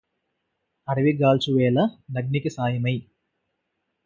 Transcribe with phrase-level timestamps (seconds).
[0.87, 1.77] అడవి గాల్చు వేళ
[2.11, 2.95] నగ్నికి సాయమై